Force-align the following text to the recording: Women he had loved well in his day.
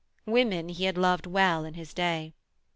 Women 0.25 0.69
he 0.69 0.85
had 0.85 0.97
loved 0.97 1.27
well 1.27 1.63
in 1.63 1.75
his 1.75 1.93
day. 1.93 2.33